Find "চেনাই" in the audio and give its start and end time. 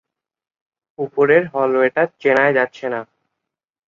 2.19-2.51